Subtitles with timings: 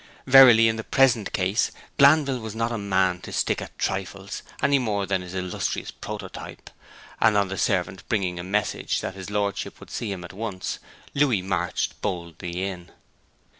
[0.25, 1.69] Verily in the present case
[1.99, 6.71] Glanville was not a man to stick at trifles any more than his illustrious prototype;
[7.19, 10.79] and on the servant bringing a message that his lordship would see him at once,
[11.13, 12.89] Louis marched boldly in.